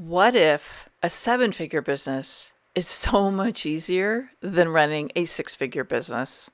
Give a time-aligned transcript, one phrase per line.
[0.00, 5.84] What if a seven figure business is so much easier than running a six figure
[5.84, 6.50] business?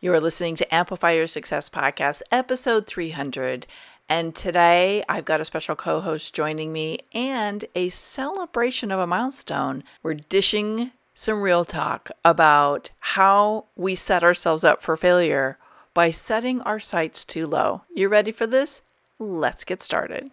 [0.00, 3.68] You are listening to Amplify Your Success Podcast, episode 300.
[4.08, 9.06] And today I've got a special co host joining me and a celebration of a
[9.06, 9.84] milestone.
[10.02, 15.58] We're dishing some real talk about how we set ourselves up for failure
[15.94, 17.82] by setting our sights too low.
[17.94, 18.82] You ready for this?
[19.20, 20.32] Let's get started.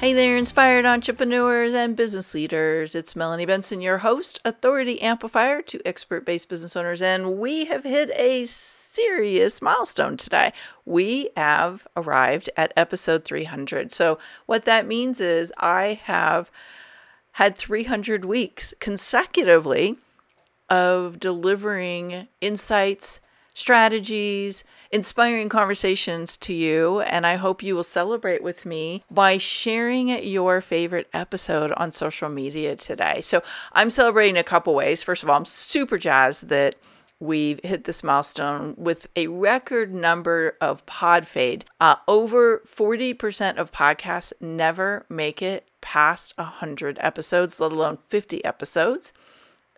[0.00, 2.94] Hey there, inspired entrepreneurs and business leaders.
[2.94, 7.84] It's Melanie Benson, your host, authority amplifier to expert based business owners, and we have
[7.84, 10.54] hit a serious milestone today.
[10.86, 13.92] We have arrived at episode 300.
[13.92, 16.50] So, what that means is I have
[17.32, 19.98] had 300 weeks consecutively
[20.70, 23.20] of delivering insights,
[23.52, 27.00] strategies, inspiring conversations to you.
[27.00, 32.28] And I hope you will celebrate with me by sharing your favorite episode on social
[32.28, 33.20] media today.
[33.20, 35.02] So I'm celebrating a couple ways.
[35.02, 36.76] First of all, I'm super jazzed that
[37.20, 41.66] we've hit this milestone with a record number of pod fade.
[41.80, 49.12] Uh, over 40% of podcasts never make it past 100 episodes, let alone 50 episodes.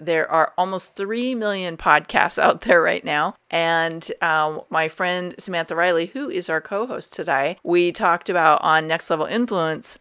[0.05, 3.37] There are almost 3 million podcasts out there right now.
[3.51, 8.61] And um, my friend Samantha Riley, who is our co host today, we talked about
[8.63, 9.99] on Next Level Influence,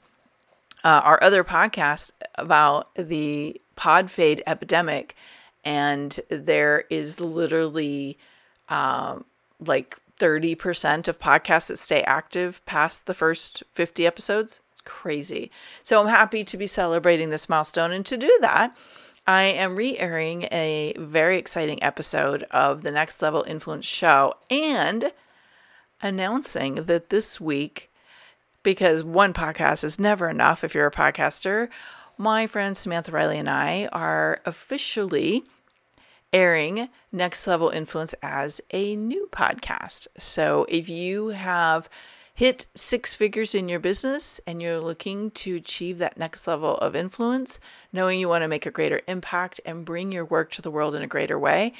[0.83, 5.15] uh, our other podcast about the pod fade epidemic.
[5.63, 8.17] And there is literally
[8.69, 9.25] um,
[9.59, 14.61] like 30% of podcasts that stay active past the first 50 episodes.
[14.71, 15.51] It's crazy.
[15.83, 17.91] So I'm happy to be celebrating this milestone.
[17.91, 18.75] And to do that,
[19.31, 25.13] I am re airing a very exciting episode of the Next Level Influence show and
[26.01, 27.89] announcing that this week,
[28.61, 31.69] because one podcast is never enough if you're a podcaster,
[32.17, 35.45] my friend Samantha Riley and I are officially
[36.33, 40.07] airing Next Level Influence as a new podcast.
[40.17, 41.87] So if you have
[42.41, 46.95] hit six figures in your business and you're looking to achieve that next level of
[46.95, 47.59] influence,
[47.93, 50.95] knowing you want to make a greater impact and bring your work to the world
[50.95, 51.71] in a greater way,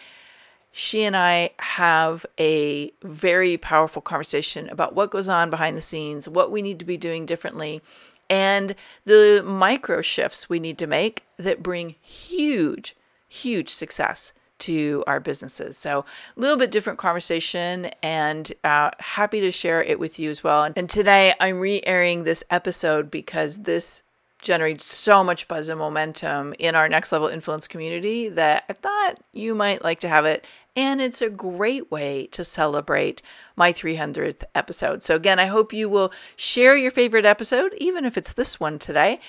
[0.71, 6.29] she and I have a very powerful conversation about what goes on behind the scenes,
[6.29, 7.81] what we need to be doing differently,
[8.29, 12.95] and the micro shifts we need to make that bring huge,
[13.27, 15.77] huge success to our businesses.
[15.77, 16.05] So,
[16.35, 20.71] a little bit different conversation and uh, happy to share it with you as well.
[20.75, 24.03] And today I'm re airing this episode because this
[24.41, 29.19] generates so much buzz and momentum in our next level influence community that I thought
[29.33, 30.45] you might like to have it.
[30.75, 33.21] And it's a great way to celebrate
[33.57, 35.03] my 300th episode.
[35.03, 38.79] So, again, I hope you will share your favorite episode, even if it's this one
[38.79, 39.19] today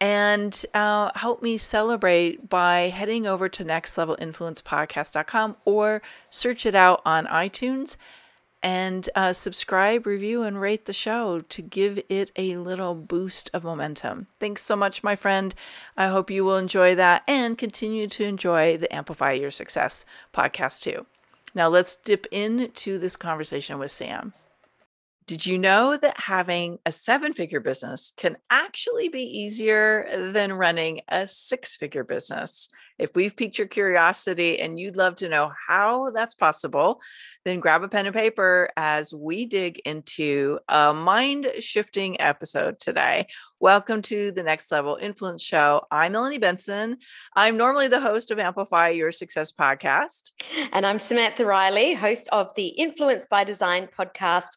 [0.00, 7.26] and uh, help me celebrate by heading over to nextlevelinfluencepodcast.com or search it out on
[7.26, 7.96] iTunes
[8.62, 13.62] and uh, subscribe, review, and rate the show to give it a little boost of
[13.62, 14.26] momentum.
[14.40, 15.54] Thanks so much, my friend.
[15.96, 20.04] I hope you will enjoy that and continue to enjoy the Amplify Your Success
[20.34, 21.06] podcast too.
[21.54, 24.32] Now, let's dip into this conversation with Sam.
[25.28, 31.02] Did you know that having a seven figure business can actually be easier than running
[31.08, 32.66] a six figure business?
[32.98, 37.02] If we've piqued your curiosity and you'd love to know how that's possible,
[37.44, 43.26] then grab a pen and paper as we dig into a mind shifting episode today.
[43.60, 45.82] Welcome to the Next Level Influence Show.
[45.90, 46.96] I'm Melanie Benson.
[47.36, 50.32] I'm normally the host of Amplify Your Success podcast.
[50.72, 54.56] And I'm Samantha Riley, host of the Influence by Design podcast.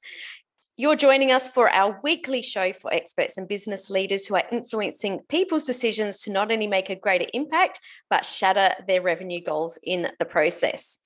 [0.82, 5.20] You're joining us for our weekly show for experts and business leaders who are influencing
[5.30, 7.80] people's decisions to not only make a greater impact,
[8.10, 10.98] but shatter their revenue goals in the process.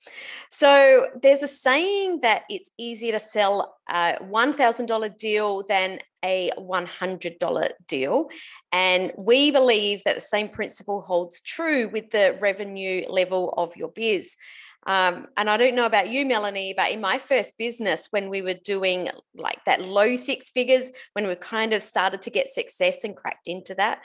[0.50, 7.70] So, there's a saying that it's easier to sell a $1,000 deal than a $100
[7.86, 8.30] deal.
[8.72, 13.88] And we believe that the same principle holds true with the revenue level of your
[13.88, 14.38] biz.
[14.86, 18.40] Um, and I don't know about you, Melanie, but in my first business, when we
[18.40, 23.02] were doing like that low six figures, when we kind of started to get success
[23.02, 24.02] and cracked into that,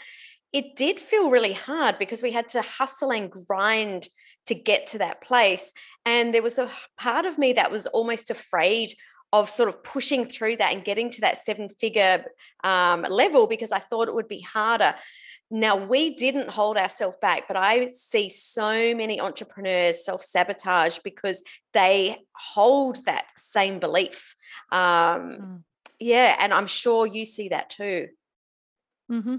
[0.52, 4.10] it did feel really hard because we had to hustle and grind
[4.48, 5.72] to get to that place.
[6.06, 8.94] And there was a part of me that was almost afraid
[9.34, 12.26] of sort of pushing through that and getting to that seven figure
[12.64, 14.96] um, level because I thought it would be harder.
[15.54, 21.44] Now, we didn't hold ourselves back, but I see so many entrepreneurs self sabotage because
[21.74, 24.36] they hold that same belief.
[24.72, 25.60] Um, mm.
[26.00, 26.38] Yeah.
[26.40, 28.08] And I'm sure you see that too.
[29.12, 29.36] Mm-hmm.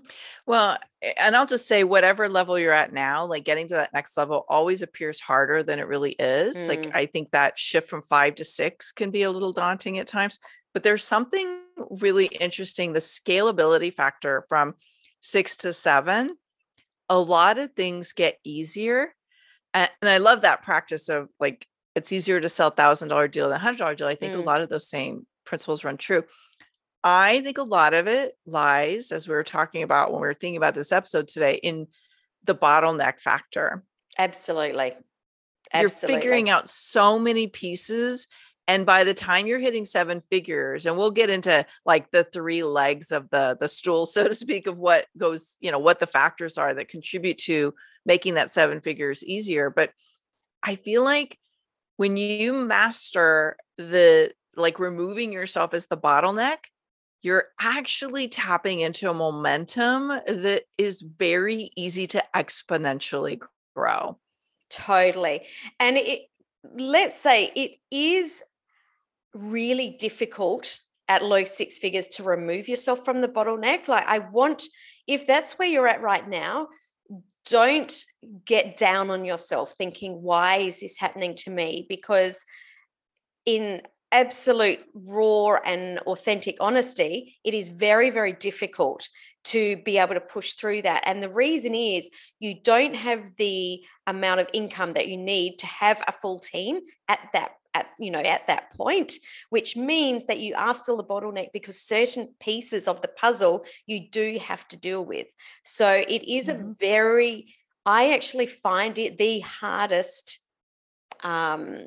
[0.47, 0.76] Well,
[1.19, 4.44] and I'll just say, whatever level you're at now, like getting to that next level
[4.49, 6.55] always appears harder than it really is.
[6.55, 6.69] Mm.
[6.69, 10.06] Like, I think that shift from five to six can be a little daunting at
[10.06, 10.38] times,
[10.75, 14.75] but there's something really interesting the scalability factor from
[15.23, 16.37] six to seven.
[17.09, 19.15] A lot of things get easier.
[19.73, 23.29] And, and I love that practice of like, it's easier to sell a thousand dollar
[23.29, 24.07] deal than a hundred dollar deal.
[24.09, 24.39] I think mm.
[24.39, 26.25] a lot of those same principles run true.
[27.05, 30.35] I think a lot of it lies, as we were talking about when we were
[30.35, 31.89] thinking about this episode today, in
[32.45, 33.83] the bottleneck factor.
[34.19, 34.95] Absolutely.
[35.73, 36.15] Absolutely.
[36.15, 38.29] You're figuring out so many pieces.
[38.69, 42.62] And by the time you're hitting seven figures, and we'll get into like the three
[42.62, 46.06] legs of the the stool, so to speak, of what goes, you know, what the
[46.06, 47.75] factors are that contribute to
[48.05, 49.70] making that seven figures easier.
[49.70, 49.91] But
[50.62, 51.38] I feel like
[51.97, 56.59] when you master the like removing yourself as the bottleneck,
[57.23, 63.41] you're actually tapping into a momentum that is very easy to exponentially
[63.75, 64.19] grow.
[64.70, 65.43] Totally.
[65.79, 66.23] And it
[66.75, 68.43] let's say it is
[69.34, 73.88] really difficult at low six figures to remove yourself from the bottleneck.
[73.88, 74.62] Like I want
[75.06, 76.69] if that's where you're at right now,
[77.49, 77.93] don't
[78.44, 82.44] get down on yourself thinking why is this happening to me because
[83.44, 83.82] in
[84.12, 89.08] absolute raw and authentic honesty, it is very, very difficult
[89.44, 91.02] to be able to push through that.
[91.05, 92.08] And the reason is
[92.38, 96.81] you don't have the amount of income that you need to have a full team
[97.08, 99.15] at that at you know at that point
[99.51, 104.11] which means that you are still the bottleneck because certain pieces of the puzzle you
[104.11, 105.27] do have to deal with
[105.65, 106.71] so it is mm-hmm.
[106.71, 107.55] a very
[107.87, 110.39] i actually find it the hardest
[111.25, 111.87] um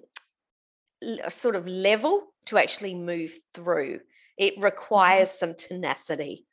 [1.30, 4.00] sort of level to actually move through.
[4.38, 4.64] It mm-hmm.
[4.64, 6.46] requires some tenacity.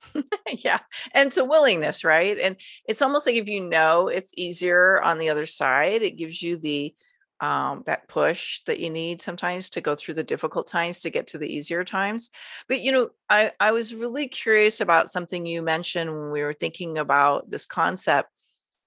[0.52, 0.78] yeah.
[1.12, 2.38] And it's a willingness, right?
[2.38, 2.56] And
[2.86, 6.56] it's almost like if you know it's easier on the other side, it gives you
[6.56, 6.94] the
[7.40, 11.28] um, that push that you need sometimes to go through the difficult times to get
[11.28, 12.30] to the easier times.
[12.68, 16.54] But you know, I, I was really curious about something you mentioned when we were
[16.54, 18.30] thinking about this concept.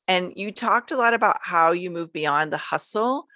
[0.08, 3.28] And you talked a lot about how you move beyond the hustle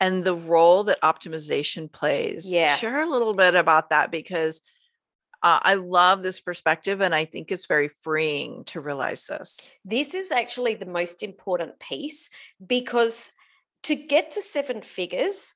[0.00, 2.46] and the role that optimization plays.
[2.46, 2.76] Yeah.
[2.76, 4.60] Share a little bit about that because
[5.42, 9.68] uh, I love this perspective and I think it's very freeing to realize this.
[9.84, 12.30] This is actually the most important piece
[12.64, 13.30] because
[13.88, 15.54] to get to seven figures,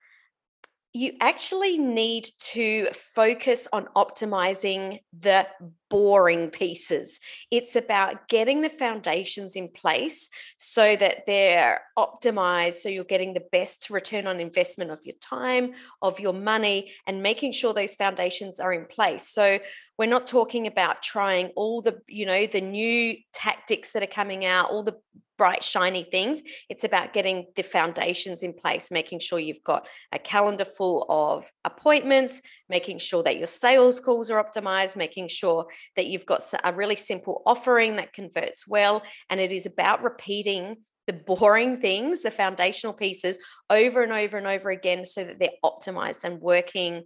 [0.95, 5.47] you actually need to focus on optimizing the
[5.91, 7.21] boring pieces.
[7.51, 13.45] It's about getting the foundations in place so that they're optimized, so you're getting the
[13.53, 18.61] best return on investment of your time, of your money, and making sure those foundations
[18.61, 19.29] are in place.
[19.29, 19.59] So
[19.99, 24.47] we're not talking about trying all the you know the new tactics that are coming
[24.47, 24.97] out all the
[25.43, 26.41] bright, shiny things.
[26.69, 31.51] It's about getting the foundations in place, making sure you've got a calendar full of
[31.65, 35.67] appointments, making sure that your sales calls are optimized, making sure
[35.97, 39.03] that you've got a really simple offering that converts well.
[39.31, 40.77] And it is about repeating
[41.09, 43.37] the boring things, the foundational pieces
[43.69, 47.03] over and over and over again so that they're optimized and working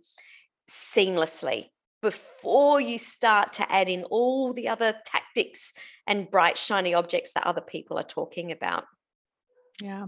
[0.70, 1.68] seamlessly
[2.02, 5.72] before you start to add in all the other tactics
[6.06, 8.84] and bright, shiny objects that other people are talking about.
[9.80, 10.06] Yeah.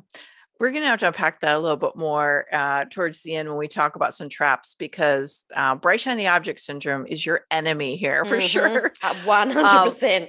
[0.60, 3.48] We're going to have to unpack that a little bit more uh, towards the end
[3.48, 7.96] when we talk about some traps because uh, bright, shiny object syndrome is your enemy
[7.96, 8.46] here for mm-hmm.
[8.46, 8.92] sure.
[9.02, 10.22] 100%.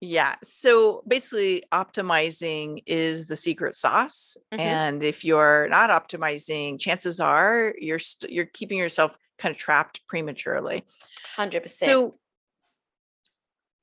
[0.00, 0.34] yeah.
[0.42, 4.60] So basically, optimizing is the secret sauce, mm-hmm.
[4.60, 9.58] and if you're not optimizing, chances are you're you st- you're keeping yourself kind of
[9.58, 10.84] trapped prematurely.
[11.36, 11.66] 100%.
[11.68, 12.14] So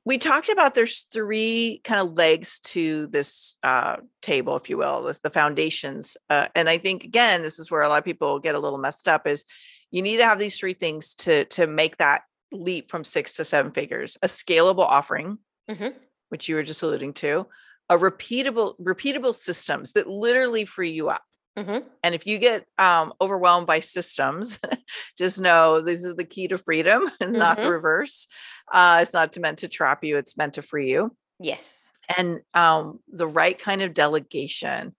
[0.03, 5.03] we talked about there's three kind of legs to this uh, table, if you will,
[5.03, 6.17] this, the foundations.
[6.29, 8.79] Uh, and I think again, this is where a lot of people get a little
[8.79, 9.27] messed up.
[9.27, 9.45] Is
[9.91, 13.45] you need to have these three things to to make that leap from six to
[13.45, 15.37] seven figures: a scalable offering,
[15.69, 15.89] mm-hmm.
[16.29, 17.45] which you were just alluding to,
[17.89, 21.23] a repeatable repeatable systems that literally free you up.
[21.57, 21.87] Mm-hmm.
[22.03, 24.59] And if you get um, overwhelmed by systems,
[25.17, 27.39] just know this is the key to freedom and mm-hmm.
[27.39, 27.71] not the mm-hmm.
[27.71, 28.27] reverse.
[28.71, 31.15] Uh, it's not meant to trap you, it's meant to free you.
[31.39, 31.91] Yes.
[32.15, 34.95] And um, the right kind of delegation.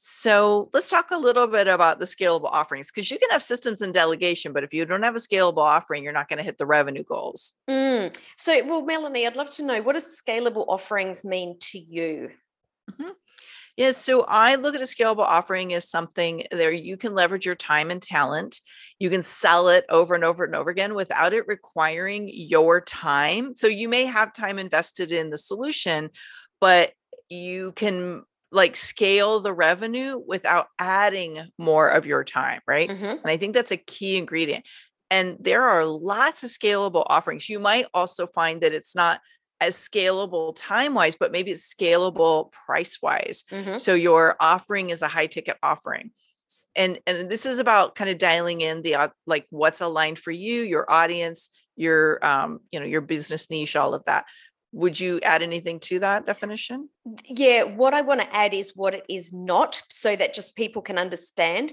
[0.00, 3.82] So let's talk a little bit about the scalable offerings because you can have systems
[3.82, 6.56] and delegation, but if you don't have a scalable offering, you're not going to hit
[6.56, 7.52] the revenue goals.
[7.68, 8.16] Mm.
[8.36, 12.30] So, well, Melanie, I'd love to know what does scalable offerings mean to you?
[12.88, 13.10] Mm-hmm.
[13.78, 17.54] Yeah, so I look at a scalable offering as something there you can leverage your
[17.54, 18.60] time and talent.
[18.98, 23.54] You can sell it over and over and over again without it requiring your time.
[23.54, 26.10] So you may have time invested in the solution,
[26.60, 26.90] but
[27.28, 32.90] you can like scale the revenue without adding more of your time, right?
[32.90, 33.04] Mm-hmm.
[33.04, 34.64] And I think that's a key ingredient.
[35.08, 37.48] And there are lots of scalable offerings.
[37.48, 39.20] You might also find that it's not
[39.60, 43.44] as scalable time wise, but maybe it's scalable price wise.
[43.50, 43.76] Mm-hmm.
[43.76, 46.10] So your offering is a high ticket offering.
[46.74, 50.62] And and this is about kind of dialing in the like what's aligned for you,
[50.62, 54.24] your audience, your um, you know, your business niche, all of that
[54.72, 56.88] would you add anything to that definition?
[57.24, 60.82] Yeah, what I want to add is what it is not so that just people
[60.82, 61.72] can understand.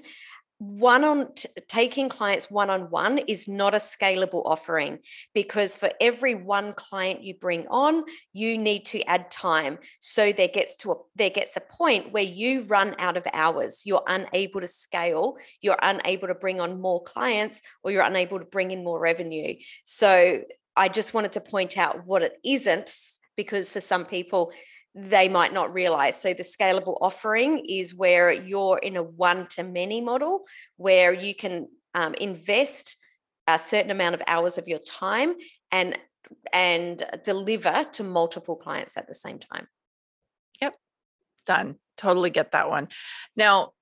[0.57, 4.99] One on t- taking clients one on one is not a scalable offering
[5.33, 9.79] because for every one client you bring on, you need to add time.
[9.99, 13.81] So there gets to a there gets a point where you run out of hours.
[13.85, 15.35] You're unable to scale.
[15.61, 19.55] You're unable to bring on more clients, or you're unable to bring in more revenue.
[19.83, 20.41] So
[20.77, 22.93] I just wanted to point out what it isn't
[23.35, 24.53] because for some people,
[24.95, 26.19] they might not realize.
[26.19, 30.45] So, the scalable offering is where you're in a one to many model
[30.77, 32.95] where you can um, invest
[33.47, 35.35] a certain amount of hours of your time
[35.71, 35.97] and
[36.51, 39.67] and deliver to multiple clients at the same time.
[40.61, 40.75] Yep.
[41.45, 41.75] Done.
[41.97, 42.87] Totally get that one.
[43.35, 43.73] Now,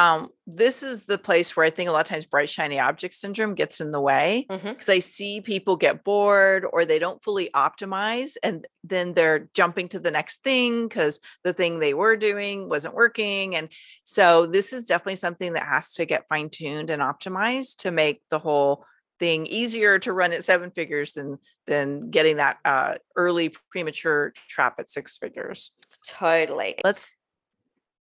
[0.00, 3.12] um, this is the place where I think a lot of times bright shiny object
[3.12, 4.90] syndrome gets in the way because mm-hmm.
[4.90, 9.98] I see people get bored or they don't fully optimize and then they're jumping to
[9.98, 13.54] the next thing because the thing they were doing wasn't working.
[13.54, 13.68] And
[14.04, 18.22] so this is definitely something that has to get fine tuned and optimized to make
[18.30, 18.86] the whole
[19.18, 24.76] thing easier to run at seven figures than than getting that uh, early premature trap
[24.78, 25.72] at six figures.
[26.06, 26.76] Totally.
[26.82, 27.14] Let's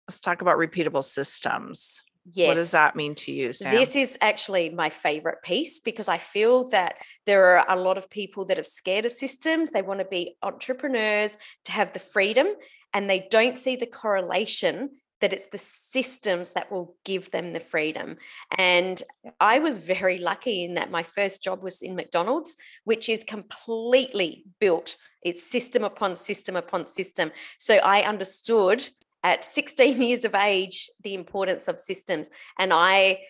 [0.09, 2.03] let's talk about repeatable systems.
[2.33, 2.49] Yes.
[2.49, 3.75] What does that mean to you, Sam?
[3.75, 6.97] This is actually my favorite piece because I feel that
[7.27, 9.71] there are a lot of people that are scared of systems.
[9.71, 12.49] They want to be entrepreneurs to have the freedom
[12.93, 17.61] and they don't see the correlation that it's the systems that will give them the
[17.61, 18.17] freedom.
[18.57, 19.03] And
[19.41, 24.45] I was very lucky in that my first job was in McDonald's, which is completely
[24.61, 24.97] built.
[25.23, 27.33] It's system upon system upon system.
[27.59, 28.89] So I understood
[29.23, 32.31] at 16 years of age the importance of systems.
[32.59, 33.21] And I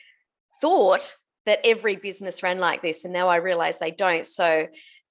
[0.60, 1.16] thought
[1.46, 3.04] that every business ran like this.
[3.04, 4.26] And now I realize they don't.
[4.26, 4.66] So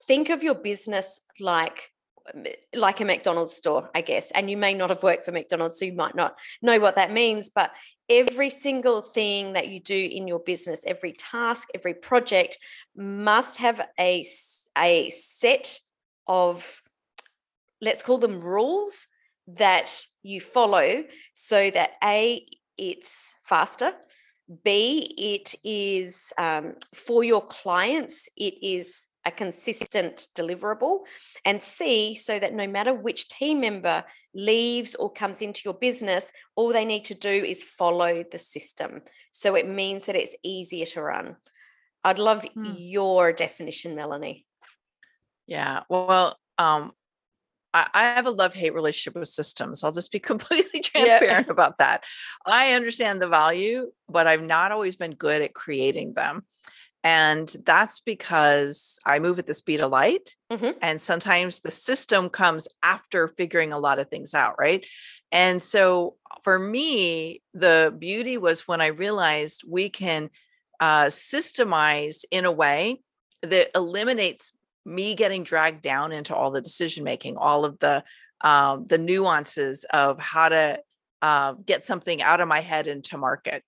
[0.06, 1.92] think of your business like
[2.34, 4.32] um, like a McDonald's store, I guess.
[4.32, 7.12] And you may not have worked for McDonald's, so you might not know what that
[7.12, 7.50] means.
[7.50, 7.72] But
[8.10, 12.58] every single thing that you do in your business, every task, every project
[12.96, 14.26] must have a,
[14.78, 15.80] a set
[16.28, 16.82] of,
[17.82, 19.08] let's call them rules
[19.48, 22.46] that you follow so that A,
[22.78, 23.94] it's faster,
[24.64, 31.00] B, it is um, for your clients, it is a consistent deliverable,
[31.44, 36.32] and C, so that no matter which team member leaves or comes into your business,
[36.56, 39.02] all they need to do is follow the system.
[39.32, 41.36] So it means that it's easier to run.
[42.06, 42.72] I'd love hmm.
[42.78, 44.46] your definition, Melanie.
[45.46, 45.82] Yeah.
[45.90, 46.94] Well, um,
[47.94, 49.84] I, have a love hate relationship with systems.
[49.84, 51.52] I'll just be completely transparent yeah.
[51.52, 52.04] about that.
[52.46, 56.44] I understand the value, but I've not always been good at creating them.
[57.04, 60.36] And that's because I move at the speed of light.
[60.52, 60.72] Mm-hmm.
[60.82, 64.56] And sometimes the system comes after figuring a lot of things out.
[64.60, 64.86] Right.
[65.32, 70.30] And so for me, the beauty was when I realized we can
[70.80, 73.02] uh, systemize in a way
[73.42, 74.52] that eliminates
[74.88, 78.04] me getting dragged down into all the decision making, all of the
[78.42, 80.80] um, the nuances of how to
[81.22, 83.64] uh, get something out of my head into market.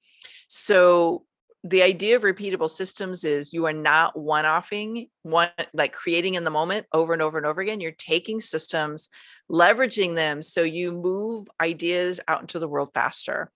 [0.47, 1.25] So
[1.63, 6.49] the idea of repeatable systems is you are not one-offing one like creating in the
[6.51, 7.81] moment over and over and over again.
[7.81, 9.09] You're taking systems,
[9.51, 13.51] leveraging them so you move ideas out into the world faster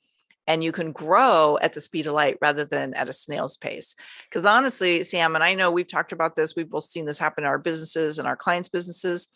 [0.47, 3.95] and you can grow at the speed of light rather than at a snail's pace.
[4.29, 7.43] Because honestly, Sam, and I know we've talked about this, we've both seen this happen
[7.43, 9.27] in our businesses and our clients' businesses.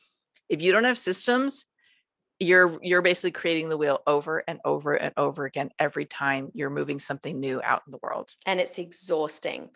[0.49, 1.65] If you don't have systems,
[2.39, 6.69] you're you're basically creating the wheel over and over and over again every time you're
[6.69, 8.29] moving something new out in the world.
[8.45, 9.69] And it's exhausting.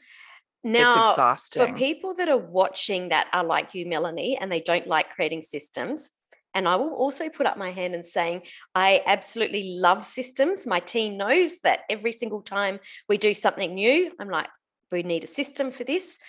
[0.63, 1.67] Now, it's exhausting.
[1.67, 5.41] for people that are watching that are like you, Melanie, and they don't like creating
[5.41, 6.11] systems,
[6.53, 8.43] And I will also put up my hand and saying,
[8.75, 10.67] I absolutely love systems.
[10.67, 14.49] My team knows that every single time we do something new, I'm like,
[14.91, 16.19] we need a system for this.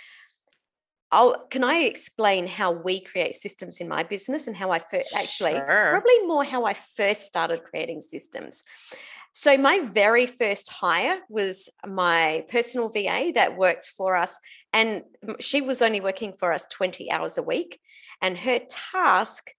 [1.11, 5.15] I'll, can I explain how we create systems in my business and how I first
[5.15, 5.91] actually Sure.
[5.91, 8.63] probably more how I first started creating systems.
[9.35, 14.39] So my very first hire was my personal VA that worked for us
[14.73, 15.05] and
[15.41, 17.81] she was only working for us 20 hours a week
[18.21, 19.51] and her task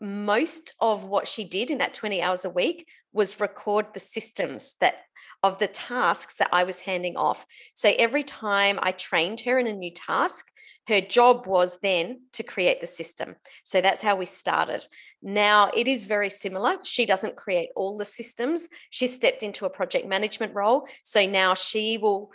[0.00, 4.76] most of what she did in that 20 hours a week was record the systems
[4.80, 4.96] that
[5.42, 7.46] of the tasks that I was handing off.
[7.74, 10.46] So every time I trained her in a new task,
[10.88, 13.36] her job was then to create the system.
[13.62, 14.86] So that's how we started.
[15.22, 16.76] Now it is very similar.
[16.82, 18.68] She doesn't create all the systems.
[18.90, 20.86] She stepped into a project management role.
[21.04, 22.30] So now she will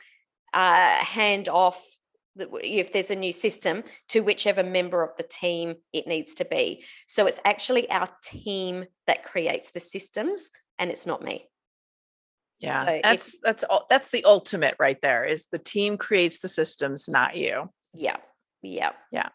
[0.54, 1.86] uh, hand off
[2.38, 6.84] if there's a new system to whichever member of the team it needs to be.
[7.08, 11.48] So it's actually our team that creates the systems and it's not me.
[12.60, 12.86] Yeah.
[12.86, 16.50] So if- that's that's all that's the ultimate right there is the team creates the
[16.50, 17.70] systems, not you.
[17.94, 18.18] Yeah.
[18.62, 18.92] Yeah.
[19.12, 19.30] Yeah.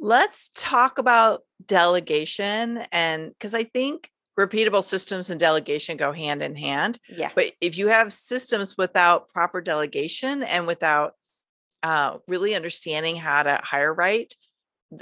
[0.00, 6.56] Let's talk about delegation and because I think repeatable systems and delegation go hand in
[6.56, 6.98] hand.
[7.08, 7.30] Yeah.
[7.34, 11.14] But if you have systems without proper delegation and without
[11.82, 14.34] uh, really understanding how to hire right,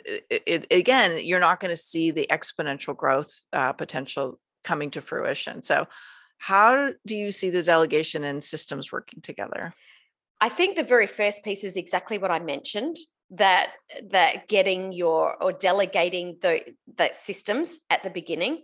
[0.04, 5.00] it, it, again, you're not going to see the exponential growth uh, potential coming to
[5.00, 5.62] fruition.
[5.62, 5.86] So,
[6.36, 9.72] how do you see the delegation and systems working together?
[10.40, 12.96] I think the very first piece is exactly what I mentioned
[13.30, 13.72] that
[14.10, 16.62] that getting your or delegating the
[16.96, 18.62] the systems at the beginning.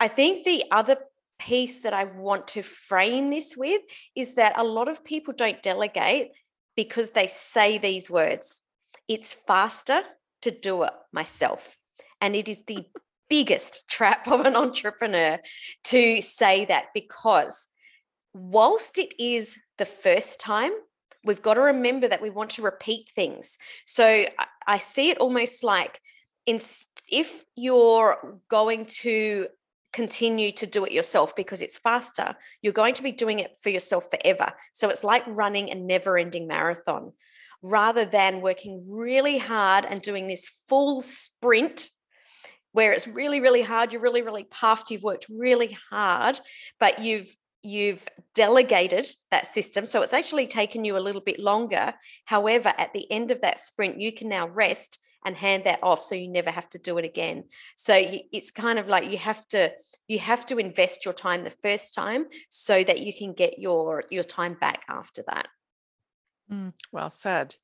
[0.00, 0.96] I think the other
[1.38, 3.82] piece that I want to frame this with
[4.14, 6.30] is that a lot of people don't delegate
[6.76, 8.62] because they say these words.
[9.08, 10.02] It's faster
[10.42, 11.76] to do it myself.
[12.20, 12.86] And it is the
[13.28, 15.38] biggest trap of an entrepreneur
[15.84, 17.68] to say that because
[18.34, 20.72] whilst it is the first time
[21.24, 23.58] we've got to remember that we want to repeat things.
[23.86, 24.26] So
[24.66, 26.00] I, see it almost like
[26.46, 26.60] in,
[27.10, 29.46] if you're going to
[29.92, 33.70] continue to do it yourself because it's faster, you're going to be doing it for
[33.70, 34.52] yourself forever.
[34.72, 37.12] So it's like running a never ending marathon
[37.62, 41.90] rather than working really hard and doing this full sprint
[42.72, 46.40] where it's really really hard you're really really puffed you've worked really hard
[46.80, 49.86] but you've you've delegated that system.
[49.86, 51.94] So it's actually taken you a little bit longer.
[52.24, 56.02] However, at the end of that sprint, you can now rest and hand that off
[56.02, 57.44] so you never have to do it again.
[57.76, 59.72] So it's kind of like you have to
[60.08, 64.04] you have to invest your time the first time so that you can get your
[64.10, 65.48] your time back after that.
[66.50, 67.56] Mm, well said.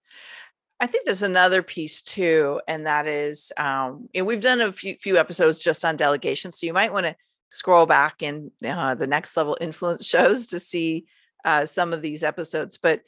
[0.80, 4.94] I think there's another piece too, and that is, um, and we've done a few,
[5.00, 7.16] few episodes just on delegation, so you might want to
[7.50, 11.06] scroll back in uh, the next level influence shows to see
[11.44, 13.00] uh, some of these episodes but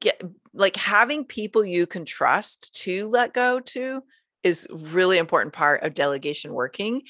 [0.00, 0.22] get
[0.54, 4.02] like having people you can trust to let go to
[4.42, 7.02] is really important part of delegation working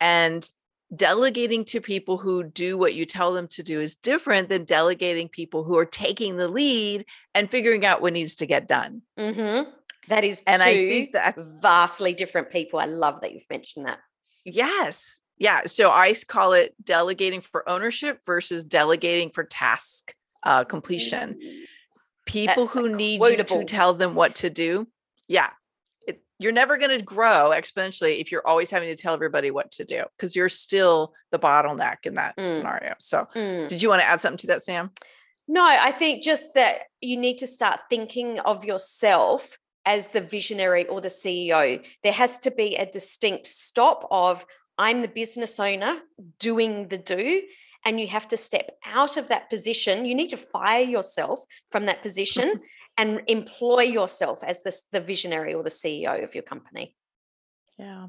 [0.00, 0.48] and
[0.94, 5.28] delegating to people who do what you tell them to do is different than delegating
[5.28, 9.02] people who are taking the lead and figuring out what needs to get done.
[9.18, 9.70] Mm-hmm.
[10.08, 12.78] that is and i think that's vastly different people.
[12.78, 13.98] I love that you've mentioned that.
[14.44, 15.20] Yes.
[15.38, 15.62] Yeah.
[15.66, 21.38] So i call it delegating for ownership versus delegating for task uh, completion
[22.30, 24.86] people That's who need you to tell them what to do
[25.28, 25.50] yeah
[26.06, 29.70] it, you're never going to grow exponentially if you're always having to tell everybody what
[29.72, 32.48] to do because you're still the bottleneck in that Mm.
[32.48, 33.68] scenario so Mm.
[33.68, 34.90] did you want to add something to that sam
[35.48, 40.86] No, I think just that you need to start thinking of yourself as the visionary
[40.86, 41.82] or the CEO.
[42.04, 44.46] There has to be a distinct stop of
[44.78, 45.94] I'm the business owner
[46.38, 47.42] doing the do
[47.84, 50.04] and you have to step out of that position.
[50.06, 51.40] You need to fire yourself
[51.70, 52.60] from that position
[52.98, 56.94] and employ yourself as the, the visionary or the CEO of your company.
[57.78, 58.08] yeah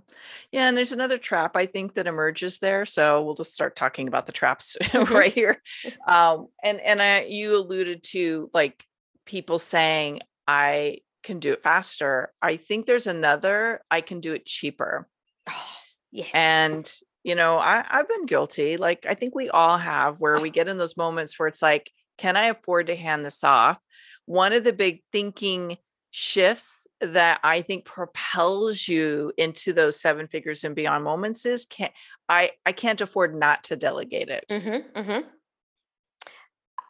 [0.51, 4.07] yeah and there's another trap i think that emerges there so we'll just start talking
[4.09, 5.09] about the traps Mhm.
[5.19, 5.61] right here
[6.07, 8.83] um and and i you alluded to like
[9.25, 14.45] people saying i can do it faster i think there's another i can do it
[14.45, 15.07] cheaper
[15.49, 15.75] Oh,
[16.11, 16.31] yes.
[16.33, 16.85] and
[17.23, 20.67] you know I, i've been guilty like i think we all have where we get
[20.67, 23.77] in those moments where it's like can i afford to hand this off
[24.25, 25.77] one of the big thinking
[26.11, 31.89] shifts that i think propels you into those seven figures and beyond moments is can
[32.27, 35.25] i i can't afford not to delegate it Mhm, mhm.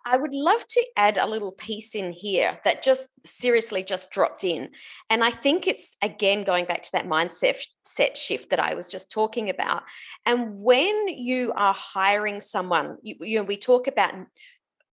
[0.06, 4.44] I would love to add a little piece in here that just seriously just dropped
[4.44, 4.70] in.
[5.10, 8.90] And I think it's again going back to that mindset set shift that I was
[8.90, 9.84] just talking about.
[10.26, 14.14] And when you are hiring someone, you, you know, we talk about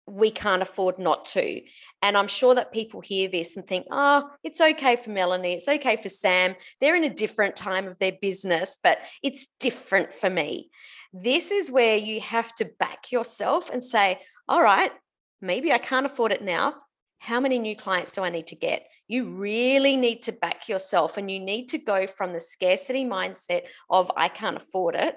[0.06, 1.60] we can't afford not to.
[2.02, 5.54] And I'm sure that people hear this and think, oh, it's okay for Melanie.
[5.54, 6.56] It's okay for Sam.
[6.80, 10.70] They're in a different time of their business, but it's different for me.
[11.12, 14.92] This is where you have to back yourself and say, all right,
[15.40, 16.74] maybe I can't afford it now.
[17.18, 18.86] How many new clients do I need to get?
[19.06, 23.62] You really need to back yourself and you need to go from the scarcity mindset
[23.88, 25.14] of I can't afford it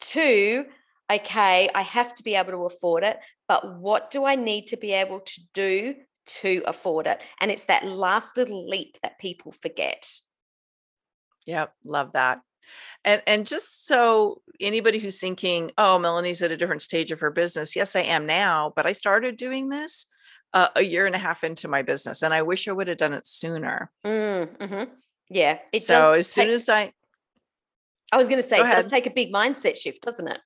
[0.00, 0.64] to
[1.12, 4.76] okay, I have to be able to afford it, but what do I need to
[4.76, 5.94] be able to do
[6.26, 7.20] to afford it?
[7.40, 10.10] And it's that last little leap that people forget.
[11.46, 12.40] Yep, love that.
[13.04, 17.30] And and just so anybody who's thinking, "Oh, Melanie's at a different stage of her
[17.30, 20.06] business." Yes, I am now, but I started doing this
[20.52, 22.96] uh, a year and a half into my business, and I wish I would have
[22.96, 23.90] done it sooner.
[24.06, 24.92] Mm, mm-hmm.
[25.28, 26.92] Yeah, it so as soon as I,
[28.12, 30.40] I was going to say, it does take a big mindset shift, doesn't it?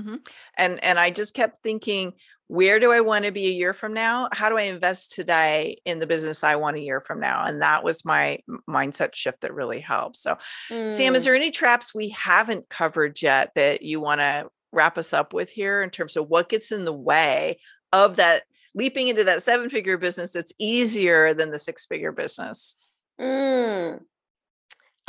[0.00, 0.16] Mm-hmm.
[0.58, 2.12] And and I just kept thinking,
[2.48, 4.28] where do I want to be a year from now?
[4.32, 7.44] How do I invest today in the business I want a year from now?
[7.44, 10.16] And that was my mindset shift that really helped.
[10.18, 10.36] So,
[10.70, 10.90] mm.
[10.90, 11.24] Sam, is mm.
[11.24, 15.50] there any traps we haven't covered yet that you want to wrap us up with
[15.50, 17.58] here in terms of what gets in the way
[17.92, 22.74] of that leaping into that seven figure business that's easier than the six figure business?
[23.20, 24.00] Mm.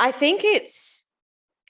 [0.00, 1.04] I think it's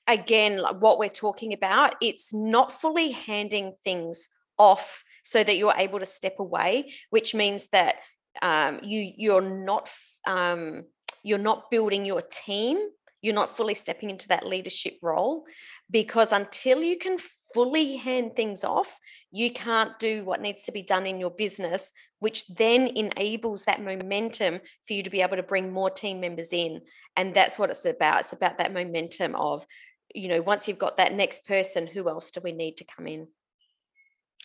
[0.09, 6.01] again, what we're talking about, it's not fully handing things off so that you're able
[6.01, 7.97] to step away, which means that
[8.43, 9.91] um, you you're not
[10.27, 10.85] um,
[11.23, 12.79] you're not building your team.
[13.21, 15.45] You're not fully stepping into that leadership role
[15.91, 17.19] because until you can
[17.53, 18.97] fully hand things off,
[19.33, 21.91] you can't do what needs to be done in your business,
[22.21, 26.53] which then enables that momentum for you to be able to bring more team members
[26.53, 26.81] in.
[27.17, 28.21] And that's what it's about.
[28.21, 29.67] It's about that momentum of
[30.15, 33.07] you know once you've got that next person who else do we need to come
[33.07, 33.27] in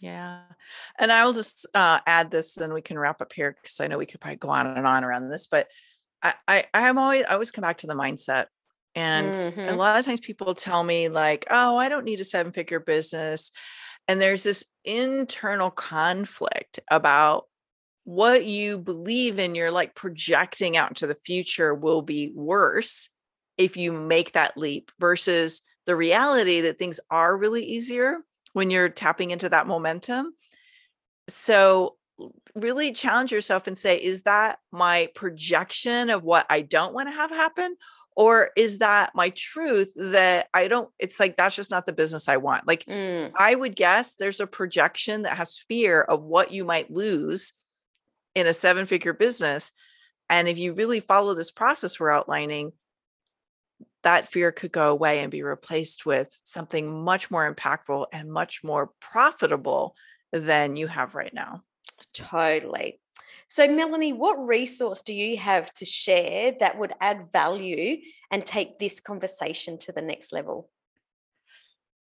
[0.01, 0.41] yeah
[0.99, 3.87] and i will just uh, add this and we can wrap up here because i
[3.87, 5.67] know we could probably go on and on around this but
[6.21, 8.47] i i i'm always i always come back to the mindset
[8.95, 9.59] and mm-hmm.
[9.59, 12.79] a lot of times people tell me like oh i don't need a seven figure
[12.79, 13.51] business
[14.07, 17.45] and there's this internal conflict about
[18.03, 23.09] what you believe in you're like projecting out to the future will be worse
[23.57, 28.17] if you make that leap versus the reality that things are really easier
[28.53, 30.33] when you're tapping into that momentum.
[31.27, 31.95] So,
[32.55, 37.13] really challenge yourself and say, is that my projection of what I don't want to
[37.13, 37.75] have happen?
[38.15, 40.89] Or is that my truth that I don't?
[40.99, 42.67] It's like, that's just not the business I want.
[42.67, 43.31] Like, mm.
[43.35, 47.53] I would guess there's a projection that has fear of what you might lose
[48.35, 49.71] in a seven figure business.
[50.29, 52.73] And if you really follow this process we're outlining,
[54.03, 58.63] that fear could go away and be replaced with something much more impactful and much
[58.63, 59.95] more profitable
[60.31, 61.63] than you have right now.
[62.13, 62.99] Totally.
[63.47, 67.97] So, Melanie, what resource do you have to share that would add value
[68.31, 70.69] and take this conversation to the next level?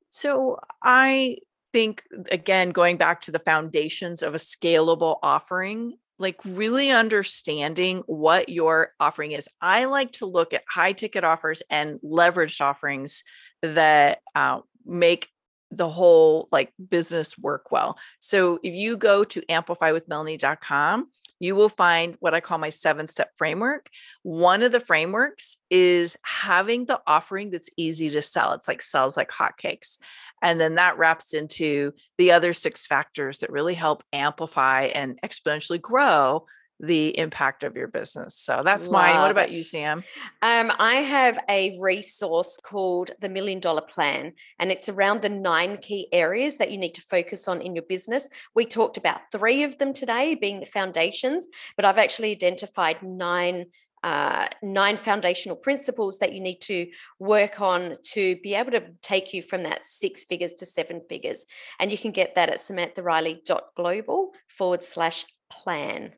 [0.09, 1.37] So, I
[1.73, 8.49] think, again, going back to the foundations of a scalable offering, like really understanding what
[8.49, 9.47] your offering is.
[9.61, 13.23] I like to look at high ticket offers and leveraged offerings
[13.61, 15.29] that uh, make
[15.71, 17.97] the whole like business work well.
[18.19, 21.07] So if you go to amplifywithmelanie.com,
[21.39, 23.89] you will find what I call my seven step framework.
[24.23, 28.53] One of the frameworks is having the offering that's easy to sell.
[28.53, 29.97] It's like sells like hotcakes.
[30.41, 35.81] And then that wraps into the other six factors that really help amplify and exponentially
[35.81, 36.45] grow
[36.79, 38.35] the impact of your business.
[38.37, 39.15] So that's Love mine.
[39.17, 39.55] What about it.
[39.55, 40.03] you, Sam?
[40.41, 45.77] Um, I have a resource called the Million Dollar Plan, and it's around the nine
[45.77, 48.29] key areas that you need to focus on in your business.
[48.55, 53.65] We talked about three of them today, being the foundations, but I've actually identified nine
[54.03, 56.87] uh, nine foundational principles that you need to
[57.19, 61.45] work on to be able to take you from that six figures to seven figures.
[61.79, 66.13] And you can get that at samanthariley.global forward slash plan.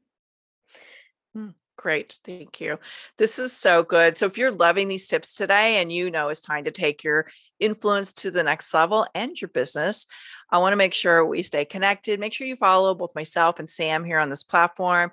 [1.34, 2.20] Hmm, great.
[2.24, 2.78] Thank you.
[3.18, 4.18] This is so good.
[4.18, 7.28] So, if you're loving these tips today and you know it's time to take your
[7.60, 10.06] influence to the next level and your business,
[10.52, 12.20] I want to make sure we stay connected.
[12.20, 15.12] Make sure you follow both myself and Sam here on this platform.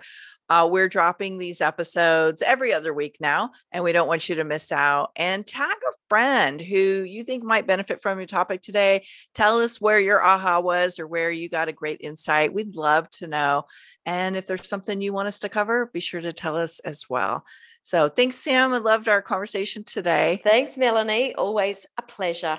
[0.49, 4.45] Uh, we're dropping these episodes every other week now, and we don't want you to
[4.45, 5.11] miss out.
[5.17, 9.05] And tag a friend who you think might benefit from your topic today.
[9.35, 12.55] Tell us where your aha was or where you got a great insight.
[12.55, 13.65] We'd love to know.
[14.07, 17.11] And if there's something you want us to cover, be sure to tell us as
[17.11, 17.45] well.
[17.83, 18.73] So thanks, Sam.
[18.73, 20.41] I loved our conversation today.
[20.45, 21.35] Thanks, Melanie.
[21.35, 22.59] Always a pleasure.